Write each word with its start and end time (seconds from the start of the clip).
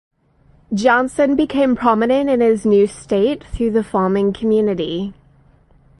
Johnson 0.73 1.35
became 1.35 1.75
prominent 1.75 2.27
in 2.27 2.39
his 2.41 2.65
new 2.65 2.87
state 2.87 3.43
through 3.43 3.69
the 3.69 3.83
farming 3.83 4.33
community. 4.33 5.13